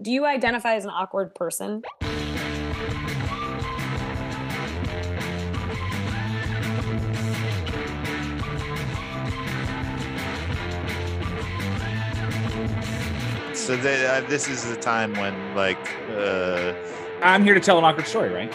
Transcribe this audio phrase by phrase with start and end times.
[0.00, 1.82] Do you identify as an awkward person?
[13.54, 15.76] So they, uh, this is the time when, like,
[16.12, 16.74] uh,
[17.20, 18.54] I'm here to tell an awkward story, right?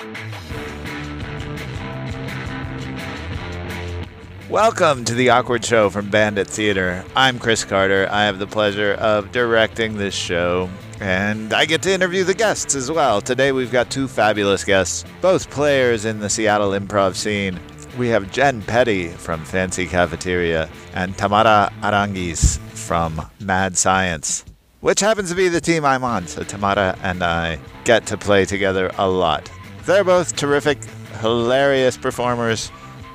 [4.53, 7.03] welcome to the Awkward Show from Bandit Theater.
[7.15, 8.07] I'm Chris Carter.
[8.11, 10.69] I have the pleasure of directing this show,
[11.03, 13.19] and I get to interview the guests as well.
[13.19, 17.59] Today we've got two fabulous guests, both players in the Seattle improv scene.
[17.97, 24.45] We have Jenn Petti from Fancy Cafeteria and Tamara Aranguiz from Mad Science
[24.83, 26.27] which happens to be the team I'm on.
[26.27, 29.49] So Tamara and I get to play together a lot.
[29.85, 30.83] They're both terrific,
[31.21, 32.69] hilarious performers,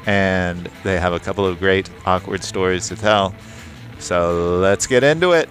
[0.06, 3.34] and they have a couple of great awkward stories to tell.
[3.98, 5.50] So let's get into it.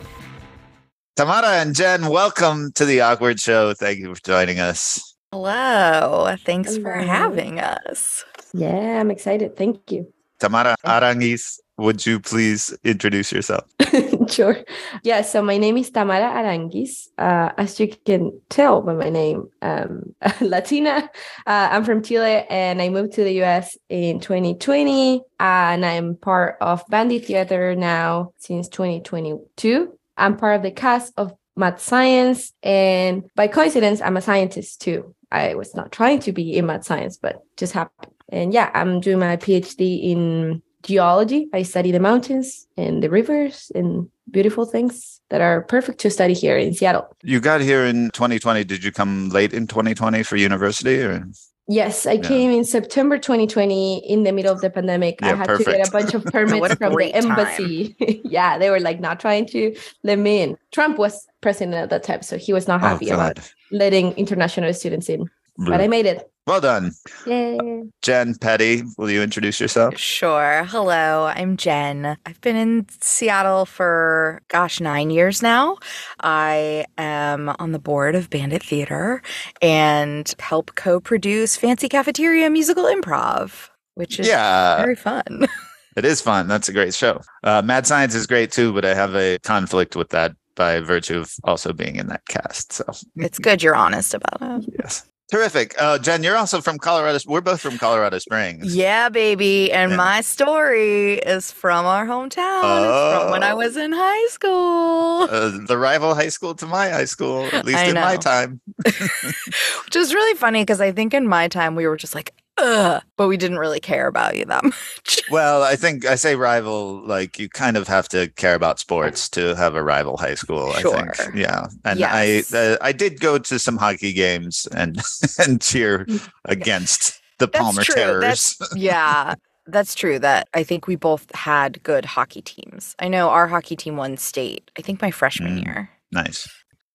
[1.18, 3.74] Tamara and Jenn, welcome to the Awkward Show.
[3.74, 5.16] Thank you for joining us.
[5.32, 6.36] Hello.
[6.46, 8.24] Thanks for having us.
[8.54, 9.58] Yeah, I'm excited.
[9.58, 10.14] Thank you.
[10.40, 13.64] Tamara Aranguiz, would you please introduce yourself?
[14.30, 14.60] sure.
[15.02, 17.08] Yeah, so my name is Tamara Aranguiz.
[17.18, 21.10] Uh, as you can tell by my name, um, Latina.
[21.48, 25.24] Uh, I'm from Chile and I moved to the US in 2020.
[25.40, 29.97] and I'm part of Bandit Theater now since 2022.
[30.18, 32.54] I'm part of the cast of Mad Science.
[32.64, 35.16] And by coincidence, I'm a scientist too.
[35.32, 38.14] I was not trying to be in Mad Science, but just happened.
[38.30, 41.50] And yeah, I'm doing my PhD in geology.
[41.54, 46.34] I study the mountains and the rivers and beautiful things that are perfect to study
[46.34, 47.08] here in Seattle.
[47.24, 48.64] You got here in 2020.
[48.64, 51.00] Did you come late in 2020 for university?
[51.02, 51.26] Or?
[51.70, 55.20] Yes, I came in September 2020 in the middle of the pandemic.
[55.22, 57.96] I Yeah, had to get a bunch of permits from the embassy.
[58.24, 60.58] yeah, they were like not trying to let me in.
[60.72, 64.74] Trump was president at that time, so he was not oh, happy about letting international
[64.74, 65.30] students in.
[65.58, 66.32] But I made it.
[66.48, 66.94] Well done.
[67.26, 67.60] Yay.
[68.02, 69.98] Jenn Petti, will you introduce yourself?
[69.98, 70.64] Sure.
[70.64, 71.26] Hello.
[71.26, 72.16] I'm Jenn.
[72.26, 75.78] I've been in Seattle for, gosh, nine years now.
[76.22, 79.22] I am on the board of Bandit Theater
[79.62, 85.48] and help co produce Fancy Cafeteria Musical Improv, which is Yeah, very fun.
[85.98, 86.48] it is fun.
[86.48, 87.20] That's a great show.
[87.44, 91.20] Uh, Mad Science is great too, but I have a conflict with that by virtue
[91.20, 92.72] of also being in that cast.
[92.72, 92.86] So,
[93.18, 94.66] it's good you're honest about it.
[94.80, 95.06] yes.
[95.30, 95.76] Terrific.
[95.78, 97.20] Uh, Jenn, you're also from Colorado.
[97.28, 98.74] We're both from Colorado Springs.
[98.74, 99.72] Yeah, baby.
[99.74, 99.98] And Yeah.
[99.98, 102.64] my story is from our hometown.
[102.64, 103.58] It's from when I Oh.
[103.58, 105.28] was in high school.
[105.30, 108.62] Uh, the rival high school to my high school, at least I in my time.
[108.86, 113.02] Which is really funny because I think in my time we were just like, ugh,
[113.18, 115.20] but we didn't really care about you that much.
[115.30, 119.30] Well, I think I say rival, like you kind of have to care about sports
[119.30, 120.72] to have a rival high school.
[120.72, 121.14] I Sure.
[121.14, 121.68] think, yeah.
[121.86, 122.54] And Yes.
[122.54, 125.00] I, uh, I did go to some hockey games and
[125.40, 126.06] and cheer
[126.46, 127.96] against the That's Palmer true.
[127.96, 128.56] Terrors.
[128.60, 129.36] That's yeah.
[129.70, 130.18] That's true.
[130.18, 132.96] That I think we both had good hockey teams.
[133.00, 134.72] I know our hockey team won state.
[134.78, 135.66] I think my freshman Mm.
[135.66, 135.90] year.
[136.12, 136.48] nice.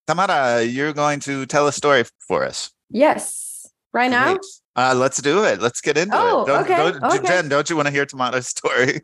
[0.08, 2.70] Tamara, you're going to tell a story for us.
[2.90, 3.66] Yes.
[3.92, 4.32] Right now?
[4.32, 4.40] Great.
[4.74, 5.60] Uh, let's do it.
[5.60, 6.46] Let's get into Oh, it.
[6.46, 7.28] Don't, okay, don't- okay.
[7.28, 9.02] Jenn, don't you want to hear Tamara's story?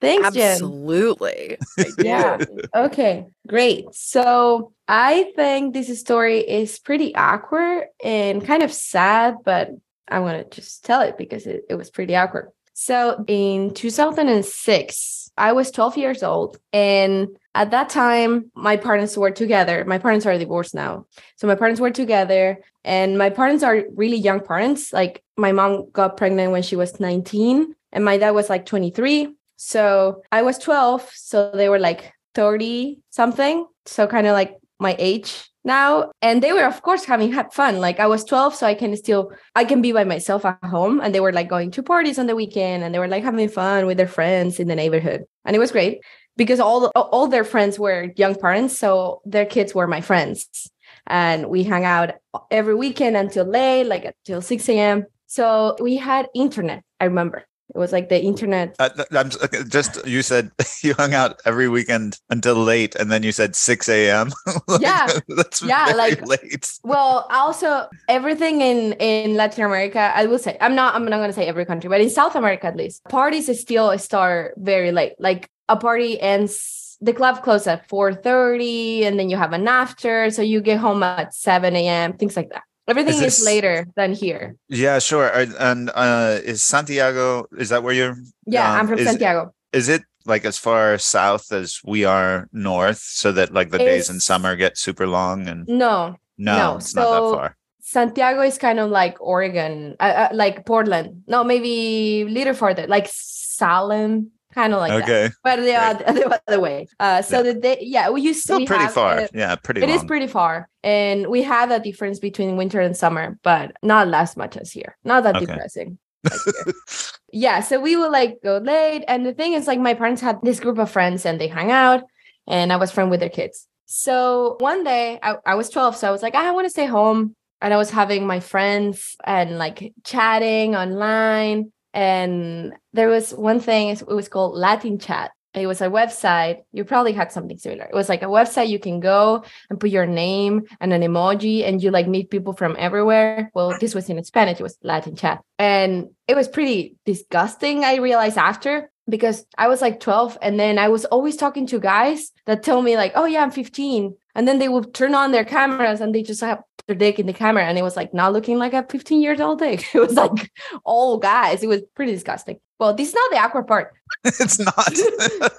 [0.00, 0.52] Thanks, Jenn.
[0.52, 1.58] Absolutely.
[1.78, 1.86] I.
[1.98, 2.38] Yeah.
[2.74, 3.84] Okay, great.
[3.92, 9.70] So I think this story is pretty awkward and kind of sad, but
[10.08, 12.50] I'm going to just tell it because it, it was pretty awkward.
[12.72, 16.58] So in 2006, I was 12 years old.
[16.72, 19.84] And at that time, my parents were together.
[19.86, 21.06] My parents are divorced now.
[21.36, 22.60] So my parents were together.
[22.84, 24.92] And my parents are really young parents.
[24.92, 29.34] Like my mom got pregnant when she was 19, and my dad was like 23.
[29.56, 31.10] So I was 12.
[31.14, 33.66] So they were like 30 something.
[33.86, 36.12] So kind of like my age now.
[36.22, 37.80] And they were, of course, having had fun.
[37.80, 41.00] Like I was 12, so I can still, I can be by myself at home.
[41.00, 43.48] And they were like going to parties on the weekend and they were like having
[43.48, 45.24] fun with their friends in the neighborhood.
[45.44, 46.00] And it was great
[46.36, 48.78] because all, all their friends were young parents.
[48.78, 50.70] So their kids were my friends.
[51.06, 52.14] And we hung out
[52.50, 55.06] every weekend until late, like until 6 a.m.
[55.26, 57.46] So we had internet, I remember.
[57.74, 59.30] It was like the internet Uh, I'm
[59.68, 60.50] just you said
[60.82, 64.30] you hung out every weekend until late, and then you said six a.m.
[64.68, 65.06] Like, Yeah.
[65.28, 66.66] that's Yeah, like- late.
[66.82, 71.30] well also everything in in latin america i will say i'm not i'm not going
[71.30, 75.14] to say every country but in south america at least parties still start very late
[75.18, 80.30] like a party ends the club closes at 4.30 and then you have an after
[80.30, 84.12] so you get home at 7 a.m things like that everything Is is, later than
[84.12, 85.30] here Yeah, sure.
[85.58, 87.46] And uh, is Santiago?
[87.56, 88.16] Is that where you're?
[88.46, 92.48] yeah um, i'm from is- santiago Is it like as far south as we are
[92.52, 96.76] north, so that like the days in summer get super long and No, no, no,
[96.76, 97.56] it's not that far.
[97.80, 101.24] Santiago is kind of like Oregon, uh, uh, like Portland.
[101.26, 105.02] No, maybe a little farther, like Salem, kind of like that.
[105.02, 105.30] okay.
[105.44, 106.88] But the, other, the other way.
[106.98, 107.42] Uh, so Yeah.
[107.42, 109.18] the day, yeah, we used to Still we pretty far.
[109.20, 110.06] uh, yeah, pretty It is long.
[110.08, 114.56] pretty far, and we have a difference between winter and summer, but not as much
[114.56, 114.96] as here.
[115.04, 115.46] Not that Okay.
[115.46, 115.98] depressing.
[116.24, 116.40] like
[117.32, 120.38] yeah, so we would like go late, and the thing is, like, my parents had
[120.42, 122.02] this group of friends, and they hung out,
[122.46, 123.66] and I was friend with their kids.
[123.86, 126.86] So one day, I, I was twelve, so I was like, I want to stay
[126.86, 133.60] home, and I was having my friends and like chatting online, and there was one
[133.60, 133.88] thing.
[133.88, 135.30] It was called Latin Chat.
[135.52, 136.62] It was a website.
[136.72, 137.84] You probably had something similar.
[137.84, 141.66] It was like a website you can go and put your name and an emoji
[141.66, 143.50] and you like meet people from everywhere.
[143.52, 145.40] Well, this was in Spanish, it was Latin chat.
[145.58, 150.78] And it was pretty disgusting, I realized after because I was like 12 and then
[150.78, 154.46] I was always talking to guys that tell me like, "Oh yeah, I'm 15." And
[154.46, 156.62] then they would turn on their cameras and they just have
[156.94, 159.58] dick in the camera and it was like not looking like a 15 years old
[159.58, 159.86] dick.
[159.94, 160.50] It was like
[160.84, 161.62] all guys.
[161.62, 162.58] It was pretty disgusting.
[162.78, 163.92] Well, this is not the awkward part.
[164.24, 164.92] it's not.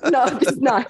[0.12, 0.88] No, it's not.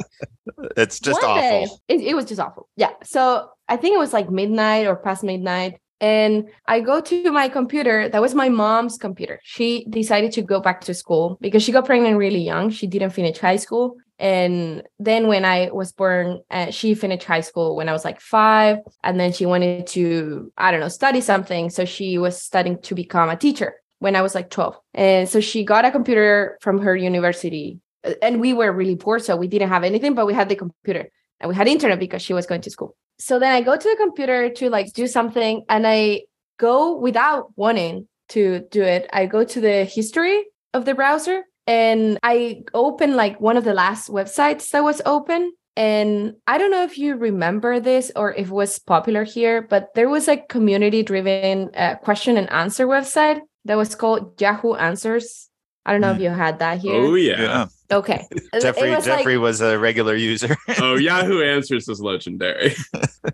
[0.77, 1.81] it's just One day, awful.
[1.87, 2.67] it, it was just awful.
[2.75, 2.91] Yeah.
[3.03, 5.79] So I think it was like midnight or past midnight.
[5.99, 8.09] And I go to my computer.
[8.09, 9.39] That was my mom's computer.
[9.43, 12.71] She decided to go back to school because she got pregnant really young.
[12.71, 13.97] She didn't finish high school.
[14.21, 18.21] And then when I was born, uh, she finished high school when I was like
[18.21, 18.77] five.
[19.03, 21.71] And then she wanted to, I don't know, study something.
[21.71, 24.77] So she was studying to become a teacher when I was like 12.
[24.93, 27.79] And so she got a computer from her university.
[28.03, 29.17] Uh, And we were really poor.
[29.17, 31.09] So we didn't have anything, but we had the computer
[31.39, 32.95] and we had internet because she was going to school.
[33.17, 36.21] So then I go to the computer to like do something and I
[36.59, 39.09] go without wanting to do it.
[39.11, 40.45] I go to the history
[40.75, 45.53] of the browser and I opened like one of the last websites that was open.
[45.77, 49.93] And I don't know if you remember this or if it was popular here, but
[49.95, 55.49] there was a community driven uh, question and answer website that was called Yahoo Answers.
[55.85, 56.93] I don't know if you had that here.
[56.93, 57.41] Oh yeah.
[57.41, 57.65] Yeah.
[57.91, 58.27] Okay.
[58.61, 60.55] Jeffrey it was like- Jeffrey was a regular user.
[60.79, 62.75] Oh, Yahoo Answers is legendary.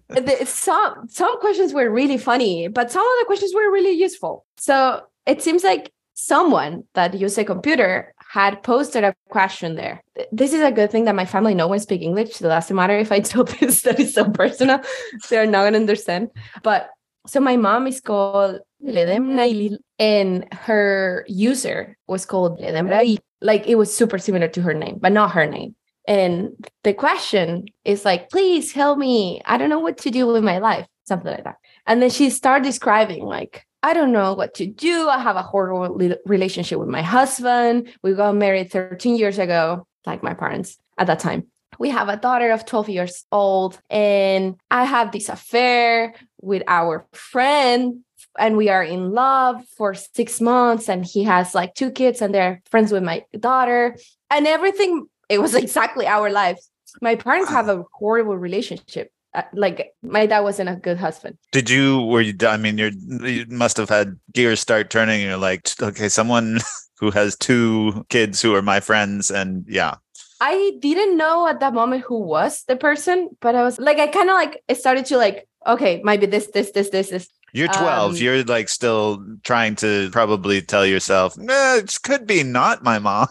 [0.10, 4.46] the, some some questions were really funny, but some of the questions were really useful.
[4.58, 10.04] So it seems like someone that used a computer had posted a question there.
[10.32, 12.76] This is a good thing that my family no one speak English, so it doesn't
[12.76, 14.80] matter if I tell this that is so personal,
[15.28, 16.30] they're not gonna understand.
[16.62, 16.92] But
[17.26, 23.18] so my mom is called Ledem Nailil, and her user was called Ledem Rai.
[23.42, 25.76] Like it was super similar to her name, but not her name.
[26.08, 26.52] And
[26.84, 29.42] the question is like, please help me.
[29.46, 31.58] I don't know what to do with my life, something like that.
[31.88, 35.08] And then she started describing, like, I don't know what to do.
[35.08, 37.90] I have a horrible relationship with my husband.
[38.04, 41.48] We got married 13 years ago, like my parents at that time.
[41.80, 47.06] We have a daughter of 12 years old, and I have this affair with our
[47.14, 48.04] friend,
[48.38, 50.90] and we are in love for six months.
[50.90, 53.96] And he has like two kids, and they're friends with my daughter,
[54.30, 56.70] and everything it was exactly our lives.
[57.02, 59.12] My parents have a horrible relationship.
[59.54, 61.38] Like my dad wasn't a good husband.
[61.52, 65.30] Did you were you I mean you're you must have had gears start turning and
[65.30, 66.60] you're like okay someone
[67.00, 69.96] who has two kids who are my friends and yeah
[70.40, 74.08] I didn't know at that moment who was the person, but I was like, I
[74.08, 77.28] kind of like it started to like, okay, might be this, this, this, this, this.
[77.54, 82.44] You're 12 Um, you're like still trying to probably tell yourself nah, it could be
[82.44, 83.28] not my mom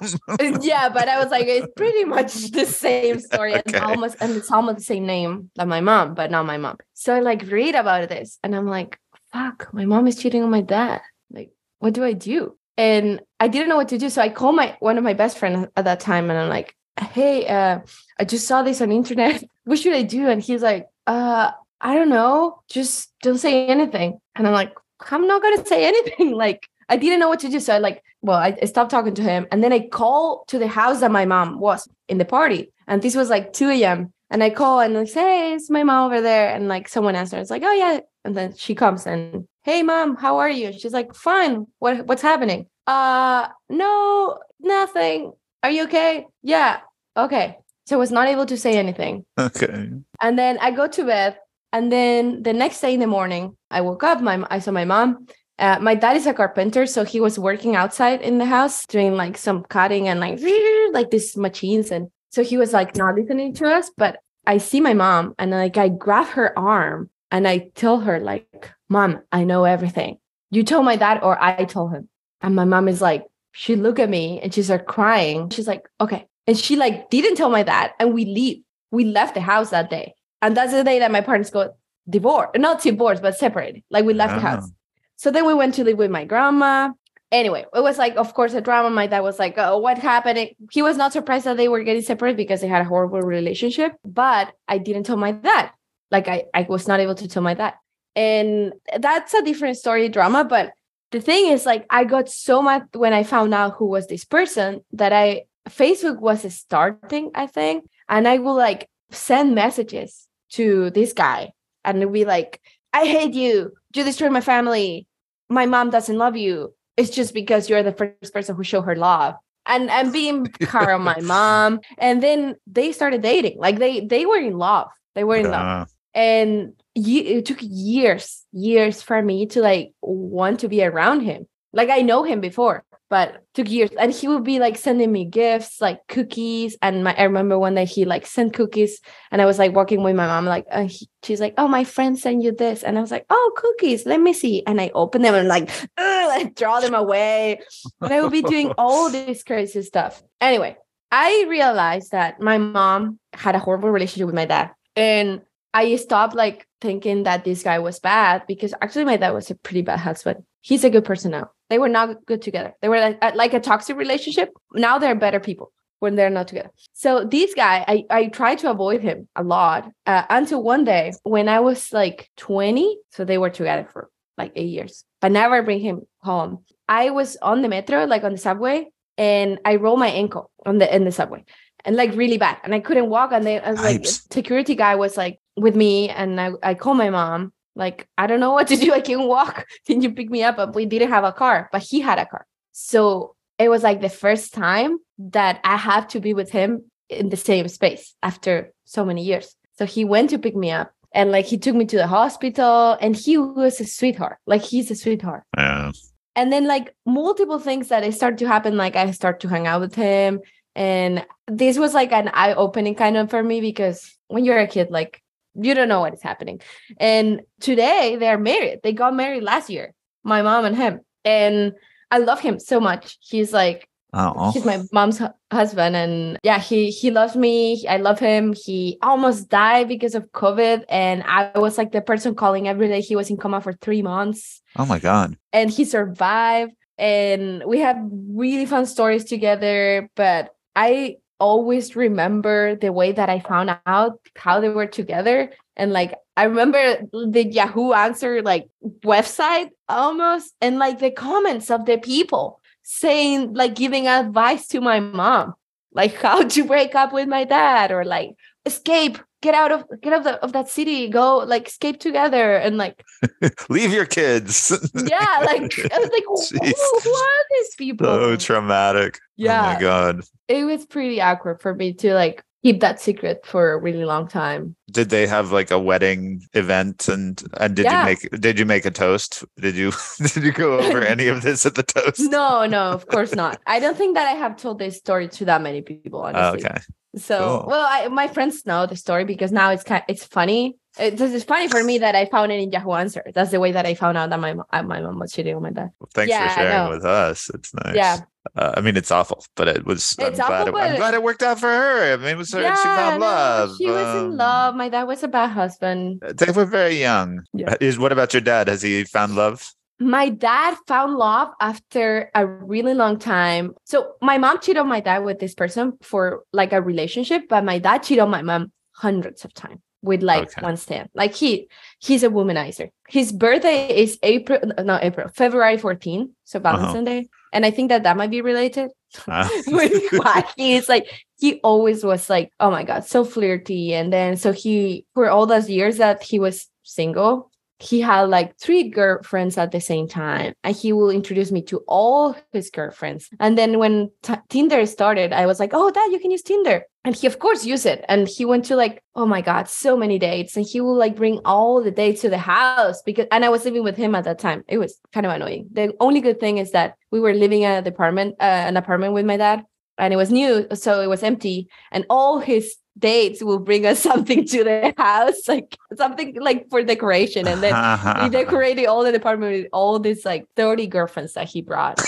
[0.61, 3.63] yeah, but I was like, it's pretty much the same story Okay.
[3.77, 6.77] and almost and it's almost the same name that my mom, but not my mom.
[6.95, 8.99] So I like read about this and I'm like,
[9.33, 11.01] fuck, my mom is cheating on my dad.
[11.31, 12.57] Like, what do I do?
[12.77, 14.11] And I didn't know what to do.
[14.11, 16.75] So I called my one of my best friends at that time and I'm like,
[17.01, 17.81] hey, uh,
[18.19, 19.43] I just saw this on internet.
[19.65, 20.29] What should I do?
[20.29, 22.63] And he's like, uh, I don't know.
[22.69, 24.19] Just don't say anything.
[24.35, 24.75] And I'm like,
[25.11, 26.33] I'm not gonna say anything.
[26.37, 27.61] Like, I didn't know what to do.
[27.61, 29.47] So I like, well, I, I stopped talking to him.
[29.51, 32.73] And then I call to the house that my mom was in the party.
[32.87, 34.13] And this was like 2 a.m.
[34.31, 36.49] And I call and like, hey, it's my mom over there.
[36.55, 38.01] And like someone answers, it's like, oh yeah.
[38.25, 40.69] And then she comes and hey mom, how are you?
[40.69, 41.67] And she's like, fine.
[41.79, 42.67] What what's happening?
[42.87, 45.33] Uh no, nothing.
[45.63, 46.27] Are you okay?
[46.43, 46.81] Yeah.
[47.17, 47.59] Okay.
[47.87, 49.25] So I was not able to say anything.
[49.39, 49.91] okay
[50.21, 51.39] And then I go to bed.
[51.73, 54.21] And then the next day in the morning, I woke up.
[54.21, 55.27] My I saw my mom.
[55.59, 59.15] Uh, my dad is a carpenter, so he was working outside in the house doing
[59.15, 60.39] like some cutting and like
[60.93, 61.91] like these machines.
[61.91, 63.91] And so he was like not listening to us.
[63.97, 68.21] But I see my mom, and like I grab her arm and I tell her
[68.21, 70.19] like, "Mom, I know everything.
[70.51, 72.09] You told my dad, or I told him."
[72.43, 75.51] And my mom is like, she looked at me and she started crying.
[75.51, 78.63] She's like, "Okay, And she like didn't tell my dad, and we leave.
[78.91, 80.15] We left the house that day.
[80.43, 81.71] And that's the day that my parents got
[82.09, 82.57] divorced.
[82.59, 83.83] Not divorced, but separated.
[83.91, 84.51] Like we left the Ah.
[84.57, 84.71] house.
[85.17, 86.91] So then we went to live with my grandma.
[87.33, 88.91] Anyway, it was like, of course, a drama.
[88.91, 90.39] My dad was like, oh, what happened?
[90.39, 93.21] It- He was not surprised that they were getting separated because they had a horrible
[93.21, 93.97] relationship.
[94.05, 95.71] But I didn't tell my dad.
[96.11, 97.75] Like I, I was not able to tell my dad.
[98.15, 100.45] And that's a different story drama.
[100.45, 100.73] But
[101.11, 104.25] the thing is, like, I got so much when I found out who was this
[104.25, 107.85] person that I Facebook was starting, I think.
[108.09, 111.53] And I will like send messages to this guy
[111.85, 112.61] and be like,
[112.93, 113.73] I hate you.
[113.95, 115.07] You destroyed my family.
[115.49, 116.75] My mom doesn't love you.
[116.97, 119.35] It's just because you're the first person who showed her love.
[119.67, 121.81] And and being on my mom.
[121.99, 123.59] And then they started dating.
[123.59, 124.89] Like they they were in love.
[125.15, 125.63] They were in love.
[125.63, 125.85] Uh,
[126.15, 131.47] And ye- it took years, years for me to like want to be around him.
[131.73, 133.91] Like I know him before, but took years.
[133.99, 136.77] And he would be like sending me gifts, like cookies.
[136.83, 140.03] And my, I remember one day he like sent cookies, and I was like walking
[140.03, 142.99] with my mom, like uh, he, she's like, "Oh, my friend sent you this," and
[142.99, 146.55] I was like, "Oh, cookies, let me see." And I open them and like, like
[146.55, 147.61] draw them away,
[148.01, 150.23] and I would be doing all this crazy stuff.
[150.41, 150.77] Anyway,
[151.13, 156.35] I realized that my mom had a horrible relationship with my dad, and I stopped
[156.35, 159.99] like thinking that this guy was bad because actually my dad was a pretty bad
[159.99, 160.45] husband.
[160.63, 161.51] He's a good person now.
[161.69, 162.75] They were not good together.
[162.81, 164.51] They were like, like a toxic relationship.
[164.73, 166.71] Now they're better people when they're not together.
[166.93, 171.13] So this guy, I I tried to avoid him a lot uh, until one day
[171.23, 172.99] when I was like 20.
[173.11, 176.65] So they were together for like eight years, but never bring him home.
[176.89, 178.87] I was on the metro, like on the subway,
[179.19, 181.45] and I rolled my ankle on the in the subway
[181.87, 182.59] and like really bad.
[182.65, 183.33] And I couldn't walk.
[183.33, 184.33] And they I was like Yipes.
[184.33, 188.41] security guy was like with me and I, I called my mom, like, I don't
[188.41, 188.93] know what to do.
[188.95, 189.67] I can't walk.
[189.87, 190.57] Can you pick me up?
[190.57, 192.47] But we didn't have a car, but he had a car.
[192.73, 197.29] So it was like the first time that I have to be with him in
[197.29, 199.55] the same space after so many years.
[199.79, 202.97] So he went to pick me up and like he took me to the hospital
[203.01, 204.39] and he was a sweetheart.
[204.47, 205.93] Like he's a sweetheart yeah.
[206.35, 209.81] and then like multiple things that start to happen like i start to hang out
[209.81, 210.41] with him
[210.75, 214.91] and this was like an eye-opening kind of for me because when you're a kid
[214.91, 215.23] like
[215.61, 216.61] you don't know what is happening.
[216.99, 218.81] And today they're married.
[218.83, 219.95] They got married last year
[220.25, 221.01] my mom and him.
[221.25, 221.73] And
[222.11, 223.19] i love him so much.
[223.21, 224.51] He's like Oh.
[224.53, 225.95] he's my mom's hu- husband.
[225.95, 227.85] And yeah he he loves me.
[227.89, 228.55] I love him.
[228.55, 230.85] He almost died because of covid.
[230.89, 233.01] And i was like the person calling every day.
[233.01, 234.63] He was in coma for three months.
[234.77, 235.37] Oh my God.
[235.53, 236.73] and he survived.
[236.99, 237.99] And we have
[238.43, 240.09] really fun stories together.
[240.17, 245.53] But i always remember the way that i found out how they were together.
[245.77, 248.69] And like i remember the yahoo answer like
[249.05, 255.01] website almost and like the comments of the people saying like giving advice to my
[255.01, 255.55] mom
[255.93, 257.91] like how to break up with my dad?
[257.91, 261.69] or like escape get out of get out of, the, of that city go like
[261.69, 262.97] escape together and like
[263.69, 264.71] Leave your kids.
[264.95, 268.07] yeah, like I was like, who, who are these people?
[268.07, 269.19] so traumatic.
[269.23, 270.15] Oh yeah, my God.
[270.49, 274.27] it was pretty awkward for me to like keep that secret for a really long
[274.27, 274.75] time.
[274.91, 278.01] Did they have like a wedding event and and did Yeah.
[278.01, 279.45] you make did you make a toast?
[279.61, 279.93] Did you
[280.35, 282.21] did you go over any of this at the toast?
[282.21, 283.61] No, no, of course not.
[283.67, 286.21] I don't think that I have told this story to that many people.
[286.21, 286.79] Oh, Honestly, okay.
[287.17, 287.65] So Cool.
[287.71, 290.77] well, I, my friends know the story because now it's kind, it's funny.
[290.99, 293.23] It's, it's funny for me that I found it in Yahoo Answer.
[293.35, 295.63] That's the way that I found out that my uh, my mom was cheating on
[295.63, 295.91] my dad.
[296.01, 297.51] Well, thanks Yeah, for sharing with us.
[297.53, 297.95] It's nice.
[297.95, 298.21] Yeah.
[298.57, 300.15] Uh, I mean, it's awful, but it was.
[300.19, 302.15] It's I'm, glad awful, it, I'm glad it worked out for her.
[302.15, 302.63] I mean, it was her.
[302.77, 303.77] she found no, love.
[303.77, 304.75] She was Um, in love.
[304.75, 306.23] My dad was a bad husband.
[306.35, 307.41] They were very young.
[307.53, 307.75] Yeah.
[307.81, 308.69] Is what about your dad?
[308.69, 309.69] Has he found love?
[309.99, 313.75] My dad found love after a really long time.
[313.85, 317.65] So my mom cheated on my dad with this person for like a relationship, but
[317.65, 320.61] my dad cheated on my mom hundreds of times with like Okay.
[320.61, 321.09] one stand.
[321.15, 322.91] Like he he's a womanizer.
[323.09, 326.77] His birthday is April, not April, February 14, so Uh-huh.
[326.77, 327.29] Valentine's Day.
[327.53, 328.91] And I think that that might be related
[329.29, 331.07] Uh, with why he's like
[331.39, 335.47] he always was like oh my god so flirty and then so he for all
[335.47, 340.55] those years that he was single he had like three girlfriends at the same time
[340.65, 343.29] and he will introduce me to all his girlfriends.
[343.39, 346.85] And then when t- tinder started i was like oh dad you can use tinder.
[347.05, 348.05] And he of course used it.
[348.09, 350.57] And he went to like oh my god so many dates.
[350.57, 353.65] And he will like bring all the dates to the house because and i was
[353.65, 354.65] living with him at that time.
[354.69, 355.69] It was kind of annoying.
[355.73, 359.13] The only good thing is that we were living at an apartment uh, an apartment
[359.13, 359.65] with my dad
[359.99, 361.69] and it was new so it was empty.
[361.93, 366.83] And all his dates will bring us something to the house like something like for
[366.83, 367.75] decoration and then
[368.23, 372.01] he decorated all the apartment with all these like 30 girlfriends that he brought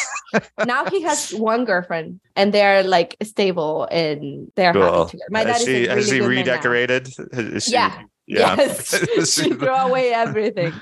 [0.67, 4.83] now he has one girlfriend, and they're like stable and they're Cool.
[4.83, 5.29] happy together.
[5.31, 6.53] My dad has is she a has she good man now.
[6.53, 7.09] redecorated?
[7.33, 8.03] Is she- Yeah.
[8.27, 8.55] yeah.
[8.59, 10.75] Yes, she she- threw away everything.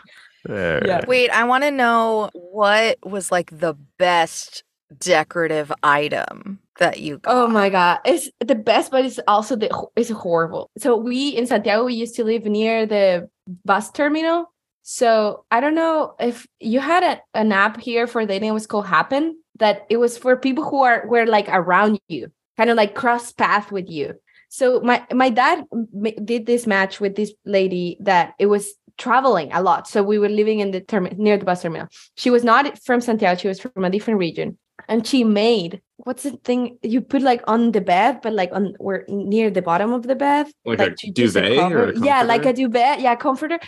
[0.44, 0.84] There.
[0.86, 1.04] Yeah.
[1.06, 4.64] Wait, I want to know what was like the best
[4.98, 7.34] decorative item that you got.
[7.34, 10.70] Oh my god, it's the best, but it's also the it's horrible.
[10.78, 13.28] So we in Santiago we used to live near the
[13.64, 14.52] bus terminal.
[14.82, 18.50] So I don't know if you had a, an app here for dating.
[18.50, 19.32] It was called Happn.
[19.58, 23.32] That it was for people who are were like around you, kind of like cross
[23.32, 24.14] path with you.
[24.48, 25.64] So my my dad
[26.24, 29.88] did this match with this lady that it was traveling a lot.
[29.88, 31.88] So we were living in the term near the bus terminal.
[32.16, 33.38] She was not from Santiago.
[33.38, 37.42] She was from a different region, and she made what's the thing you put like
[37.46, 40.90] on the bed, but like on where near the bottom of the bed, Like a
[40.94, 43.58] to just duvet or cover- a yeah, like a duvet, yeah, comforter.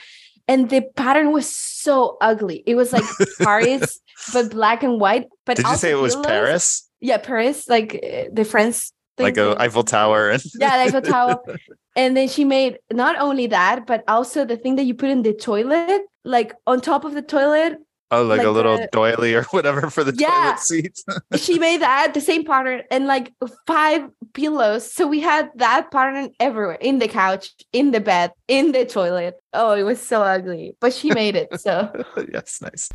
[0.46, 2.62] And the pattern was so ugly.
[2.66, 3.04] It was like
[3.40, 4.00] Paris,
[4.32, 5.26] but black and white.
[5.44, 6.26] But Did you say it was pillows.
[6.26, 6.88] Paris?
[7.00, 8.92] Yeah, Paris, like uh, the France.
[9.16, 9.24] thing.
[9.24, 11.42] Like a Eiffel Tower and Yeah, the Eiffel Tower.
[11.96, 15.22] And then she made not only that, but also the thing that you put in
[15.22, 17.78] the toilet, like on top of the toilet.
[18.10, 20.28] Oh, like, a little the- doily or whatever for the Yeah.
[20.28, 21.02] toilet seat.
[21.36, 23.32] she made that the same pattern and like
[23.66, 24.90] five pillows.
[24.90, 29.34] So we had that pattern everywhere in the couch, in the bed, in the toilet.
[29.52, 31.60] Oh, it was so ugly, but she made it.
[31.60, 31.92] So
[32.32, 32.88] yes, nice.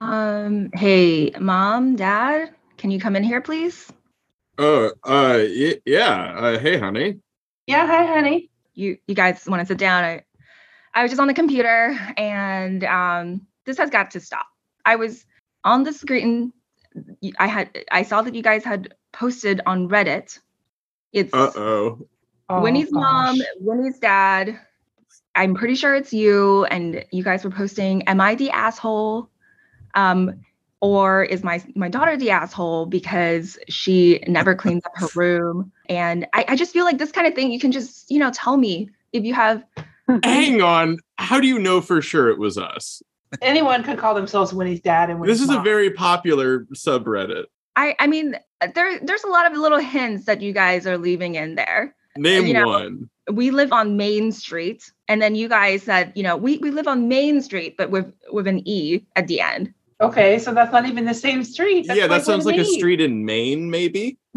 [0.00, 3.90] Um, hey, mom, dad, can you come in here, please?
[4.58, 6.34] Oh, uh, y- yeah.
[6.38, 7.20] Uh, hey, honey.
[7.66, 8.50] Yeah, hi, honey.
[8.74, 10.04] You you guys want to sit down?
[10.04, 10.24] I
[10.94, 14.46] I was just on the computer and um this has got to stop.
[14.84, 15.24] I was
[15.64, 16.52] on the screen
[17.38, 20.38] I had I saw that you guys had posted on Reddit.
[21.12, 22.08] It's Uh oh.
[22.50, 24.58] Winnie's mom, Winnie's dad.
[25.34, 29.28] I'm pretty sure it's you, and you guys were posting, "Am I the asshole?"
[29.94, 30.40] Um,
[30.80, 35.72] or is my my daughter the asshole because she never cleans up her room?
[35.88, 38.30] And I, I just feel like this kind of thing you can just you know
[38.32, 39.64] tell me if you have.
[40.24, 40.98] Hang on.
[41.18, 43.02] How do you know for sure it was us?
[43.42, 47.44] Anyone could call themselves Winnie's dad and Winnie's This is a very popular subreddit.
[47.74, 48.36] I I mean
[48.74, 51.94] there there's a lot of little hints that you guys are leaving in there.
[52.16, 53.10] Name You know- one.
[53.32, 56.86] we live on Main Street, and then you guys said, you know, we, we live
[56.86, 59.74] on Main Street, but with with an E at the end.
[60.00, 60.38] Okay.
[60.38, 61.86] So that's not even the same street.
[61.86, 64.18] That's yeah, that sounds like it a street in Maine, maybe.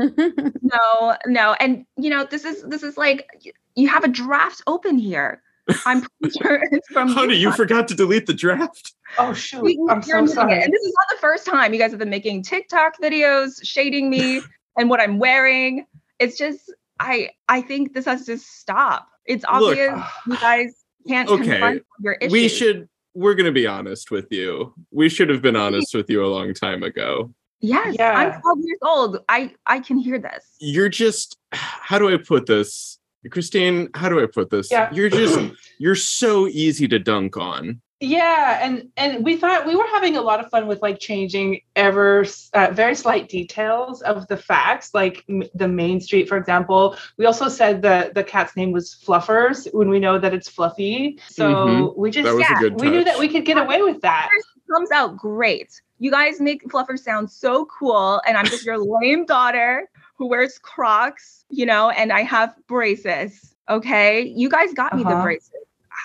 [0.62, 3.28] No, no, and you know, this is this is like
[3.76, 5.41] you have a draft open here.
[5.86, 8.93] I'm pretty sure it's from Honey, you forgot to delete the draft.
[9.17, 9.65] Oh shoot!
[9.65, 10.34] You- I'm you're so admitting it.
[10.36, 10.63] sorry.
[10.63, 14.10] And this is not the first time you guys have been making TikTok videos shading
[14.10, 14.41] me
[14.78, 15.86] and what I'm wearing.
[16.19, 19.08] It's just I I think this has to stop.
[19.26, 22.32] It's Look, obvious uh, you guys can't okay, confront your issues.
[22.32, 22.89] We should.
[23.13, 24.74] We're gonna be honest with you.
[24.91, 27.34] We should have been honest with you a long time ago.
[27.62, 28.13] Yes, Yeah.
[28.13, 29.19] I'm 12 years old.
[29.28, 30.45] I I can hear this.
[30.60, 31.38] You're just.
[31.52, 33.89] How do I put this, Kristine?
[33.95, 34.72] How do I put this?
[34.72, 34.93] Yeah.
[34.93, 35.39] You're just.
[35.80, 37.82] You're so easy to dunk on.
[38.02, 41.62] Yeah, and and we thought we were having a lot of fun with like changing
[41.76, 46.96] ever uh, very slight details of the facts, like m- the main street, for example.
[47.18, 51.20] We also said that the cat's name was Fluffers when we know that it's Fluffy.
[51.28, 51.98] So Mhm.
[51.98, 54.30] we just That was a yeah, we knew that we could get away with that.
[54.72, 55.82] comes out great.
[56.00, 60.58] You guys make Fluffer sound so cool, and I'm just your lame daughter who wears
[60.60, 63.56] Crocs, you know, and I have braces.
[63.70, 65.24] Okay, you guys got me the Uh-huh.
[65.24, 65.52] braces.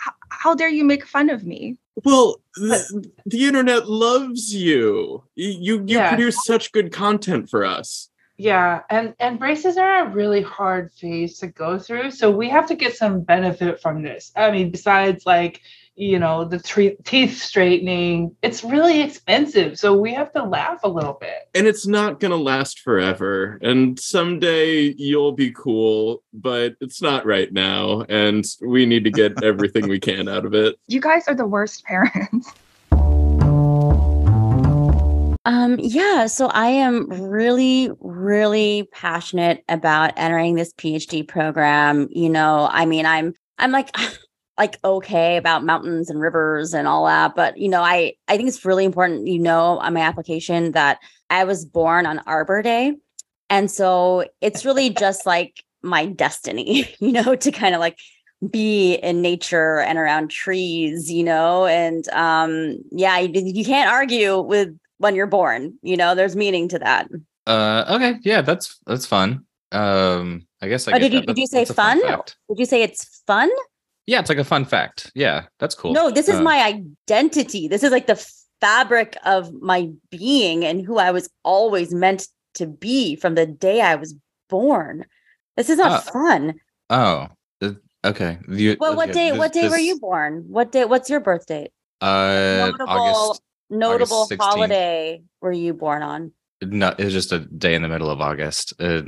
[0.04, 1.76] How, how dare you make fun of me?
[2.04, 5.22] Well, the, the internet loves you.
[5.34, 6.08] You you, Yeah.
[6.10, 8.10] produce such good content for us.
[8.36, 12.66] Yeah, and and braces are a really hard phase to go through, so we have
[12.66, 14.32] to get some benefit from this.
[14.36, 15.60] I mean, besides like
[15.96, 20.88] you know the tre- teeth straightening, it's really expensive, so we have to laugh a
[20.88, 21.48] little bit.
[21.54, 23.58] And it's not gonna last forever.
[23.62, 28.02] And someday you'll be cool, but it's not right now.
[28.08, 30.76] And we need to get everything we can out of it.
[30.86, 32.52] You guys are the worst parents.
[35.46, 42.08] Um, yeah, so I am really, really passionate about entering this PhD program.
[42.10, 43.94] You know, I mean, I'm I'm like
[44.58, 48.48] like okay about mountains and rivers and all that, but you know, I I think
[48.48, 50.98] it's really important, you know, on my application that
[51.30, 52.94] I was born on Arbor Day.
[53.50, 57.98] And so it's really just like my destiny, you know, to kind of like
[58.50, 64.40] be in nature and around trees, you know, and um yeah, you, you can't argue
[64.40, 67.08] with when you're born, you know, there's meaning to that.
[67.46, 69.44] Uh, okay, yeah, that's that's fun.
[69.72, 71.26] Um, I guess I Oh, did you- that.
[71.26, 72.20] did you say fun fun?
[72.48, 73.50] Did you say it's fun?
[74.06, 75.10] Yeah, it's like a fun fact.
[75.14, 75.92] Yeah, that's cool.
[75.92, 77.68] No, this is Uh, my identity.
[77.68, 78.22] This is like the
[78.60, 83.80] fabric of my being and who I was always meant to be from the day
[83.80, 84.14] I was
[84.48, 85.06] born.
[85.56, 86.10] This is not Ah.
[86.12, 86.54] fun.
[86.90, 87.28] Oh,
[87.62, 87.70] uh,
[88.04, 88.38] okay.
[88.78, 89.30] Well, what okay, day?
[89.30, 90.44] this- What day were you born?
[90.48, 90.84] What day?
[90.84, 91.70] What's your birth date?
[92.00, 93.42] Uh, Notable, August.
[93.70, 94.40] notable 16th.
[94.44, 96.32] holiday were you born on?
[96.62, 98.74] No, it was just a day in the middle of August.
[98.78, 99.02] Uh,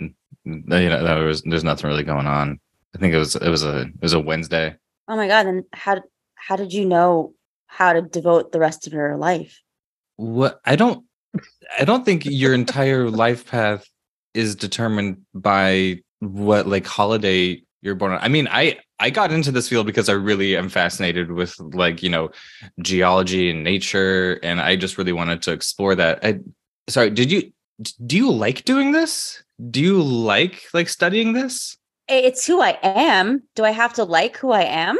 [0.45, 2.59] you know, there was there's nothing really going on.
[2.95, 4.77] I think it was it was a it was a Wednesday.
[5.09, 5.47] Oh my god!
[5.47, 6.03] Then how
[6.35, 7.35] how did you know
[7.67, 9.61] how to devote the rest of your life?
[10.17, 11.05] What I don't
[11.79, 13.87] I don't think your entire life path
[14.35, 18.19] is determined by what like holiday you're born on.
[18.21, 22.03] I mean, I I got into this field because I really am fascinated with like,
[22.03, 22.31] you know,
[22.81, 26.25] geology and nature and I just really wanted to explore that.
[26.25, 26.41] I
[26.89, 27.53] sorry, did you
[28.05, 29.43] do you like doing this?
[29.71, 31.77] Do you like like studying this?
[32.09, 33.43] I- It's who I am.
[33.55, 34.99] Do I have to like who I am?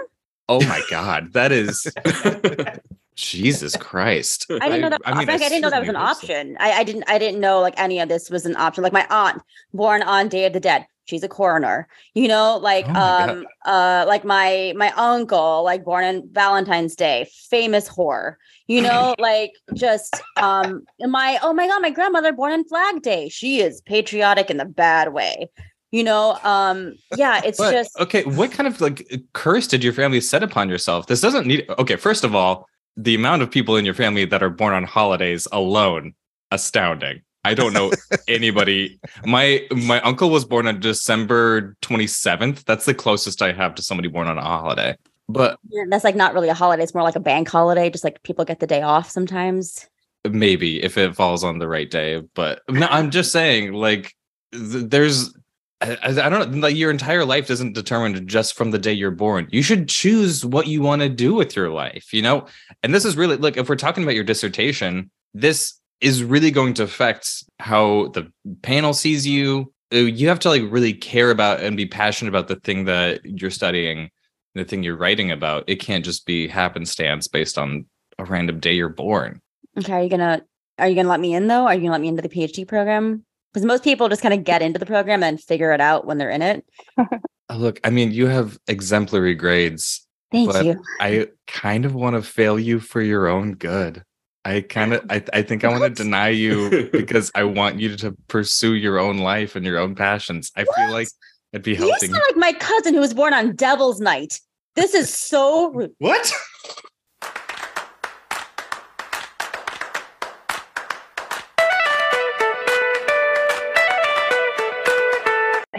[0.49, 1.87] Oh my god, that is
[3.17, 4.47] Jesus Christ.
[4.51, 5.01] I didn't know that.
[5.05, 6.57] I, mean, like, I didn't know that was an option.
[6.61, 7.05] I, I didn't.
[7.09, 8.85] I didn't know like any of this was an option.
[8.85, 9.43] Like my aunt,
[9.73, 11.89] born on Day of the Dead, she's a coroner.
[12.15, 16.95] You know, like Oh my um, uh, like my my uncle, like born on Valentine's
[16.95, 18.35] Day, famous whore.
[18.69, 23.29] You know, like just um, my oh my god, my grandmother born on Flag Day.
[23.31, 25.49] She is patriotic in the bad way.
[25.93, 28.25] You know, um, yeah, it's But, just okay.
[28.25, 31.07] What kind of like curse did your family set upon yourself?
[31.07, 31.65] This doesn't need.
[31.79, 34.85] Okay, first of all, the amount of people in your family that are born on
[34.85, 36.15] holidays alone,
[36.51, 37.23] astounding.
[37.45, 37.93] I don't know
[38.29, 38.99] anybody.
[39.25, 42.65] My my uncle was born on December twenty seventh.
[42.65, 44.97] That's the closest I have to somebody born on a holiday.
[45.29, 46.83] But yeah, that's like not really a holiday.
[46.83, 47.91] It's more like a bank holiday.
[47.91, 49.89] Just like people get the day off sometimes.
[50.29, 52.23] maybe if it falls on the right day.
[52.35, 54.15] But no, I'm just saying, like,
[54.53, 55.33] th- there's.
[55.81, 56.59] I, I don't know.
[56.59, 59.47] Like your entire life isn't determined just from the day you're born.
[59.51, 62.47] You should choose what you want to do with your life, you know?
[62.83, 66.75] And this is really look, if we're talking about your dissertation, this is really going
[66.75, 69.73] to affect how the panel sees you.
[69.93, 73.21] Uh, You have to like really care about and be passionate about the thing that
[73.25, 74.11] you're studying,
[74.55, 75.65] the thing you're writing about.
[75.67, 77.85] It can't just be happenstance based on
[78.19, 79.43] a random day you're born.
[79.79, 80.43] Okay, are you gonna
[80.79, 81.67] are you gonna let me in though?
[81.67, 83.26] Are you gonna let me into the PhD program?
[83.57, 86.19] Because most people just kind of get into the program and figure it out when
[86.19, 86.67] they're in it.
[87.49, 90.05] Uh, Look, I mean, you have exemplary grades.
[90.33, 90.83] Thank but you.
[90.99, 94.03] I kind of want to fail you for your own good.
[94.45, 97.97] I kind of, I, I think I want to deny you because I want you
[97.99, 100.51] to pursue your own life and your own passions.
[100.57, 101.07] I feel like
[101.55, 102.11] I'd be helping.
[102.11, 104.41] You sound like my cousin who was born on Devil's Night.
[104.75, 105.93] This is so rude.
[105.99, 106.33] What?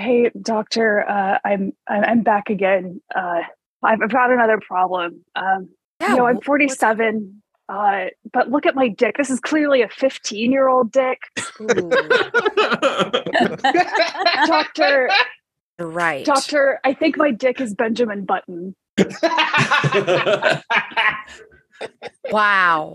[0.08, 3.02] Hey, doctor, uh, I'm I'm I'm back again.
[3.14, 3.42] Uh,
[3.84, 5.26] I've I've got another problem.
[5.36, 5.68] Um,
[6.00, 9.18] Yeah, you know, I'm 47, uh, but look at my dick.
[9.18, 11.20] This is clearly a 15 year old dick.
[14.46, 15.10] Doctor,
[15.78, 16.24] Right.
[16.26, 18.78] doctor, I think my dick is Benjamin Button.
[22.32, 22.94] Wow.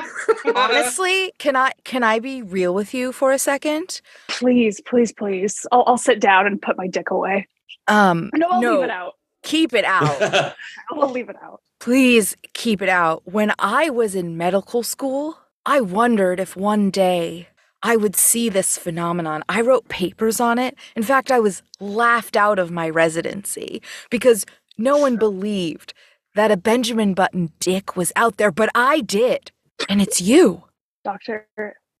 [0.54, 4.00] Honestly, can I can I be real with you for a second?
[4.28, 5.66] Please, please, please.
[5.72, 7.46] I'll I'll sit down and put my dick away.
[7.88, 9.12] Um No, I'll no, leave it out.
[9.42, 10.54] keep it out.
[10.90, 11.60] I'll leave it out.
[11.78, 13.22] Please keep it out.
[13.24, 17.48] When I was in medical school, I wondered if one day
[17.82, 19.42] I would see this phenomenon.
[19.48, 20.76] I wrote papers on it.
[20.94, 24.44] In fact, I was laughed out of my residency because
[24.76, 25.94] no one believed
[26.34, 29.52] that a Benjamin Button dick was out there, but I did.
[29.88, 30.64] And it's you.
[31.04, 31.46] Doctor,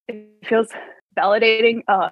[0.08, 0.68] it feels
[1.16, 1.82] validating.
[1.88, 2.10] Uh,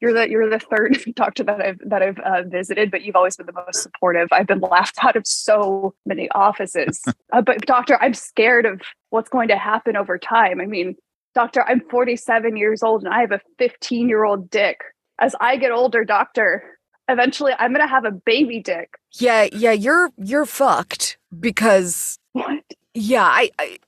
[0.00, 3.36] you're the you're the third doctor that I've that I've uh, visited, but you've always
[3.36, 4.28] been the most supportive.
[4.30, 7.02] I've been laughed out of so many offices,
[7.32, 10.60] uh, but doctor, I'm scared of what's going to happen over time.
[10.60, 10.96] I mean,
[11.34, 14.80] doctor, I'm 47 years old and I have a 15 year old dick.
[15.18, 16.62] As I get older, doctor,
[17.08, 18.90] eventually I'm going to have a baby dick.
[19.12, 22.62] Yeah, yeah, you're you're fucked because What?
[22.94, 23.78] Yeah, I, I